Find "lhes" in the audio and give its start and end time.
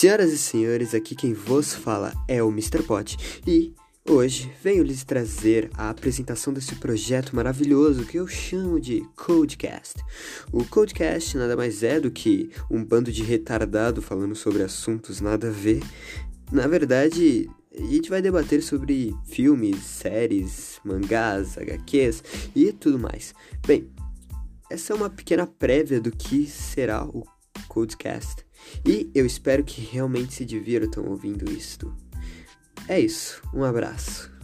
4.82-5.04